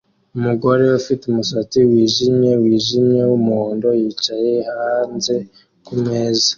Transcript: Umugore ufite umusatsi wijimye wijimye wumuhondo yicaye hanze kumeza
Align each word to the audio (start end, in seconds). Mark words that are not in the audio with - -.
Umugore 0.37 0.83
ufite 0.99 1.23
umusatsi 1.27 1.77
wijimye 1.89 2.51
wijimye 2.63 3.21
wumuhondo 3.29 3.87
yicaye 3.99 4.53
hanze 4.71 5.35
kumeza 5.85 6.47